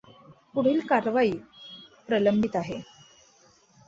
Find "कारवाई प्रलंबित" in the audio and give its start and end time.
0.79-2.55